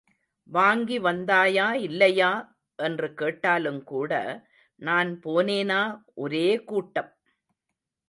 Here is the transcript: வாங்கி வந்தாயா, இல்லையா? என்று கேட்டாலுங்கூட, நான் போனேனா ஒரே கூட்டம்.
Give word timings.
வாங்கி 0.43 0.99
வந்தாயா, 0.99 1.73
இல்லையா? 1.73 2.57
என்று 2.75 3.13
கேட்டாலுங்கூட, 3.17 4.43
நான் 4.75 5.19
போனேனா 5.25 6.01
ஒரே 6.13 6.63
கூட்டம். 6.63 7.15